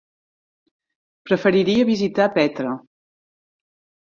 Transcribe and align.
Preferiria 1.29 1.85
visitar 1.91 2.27
Petra. 2.39 2.73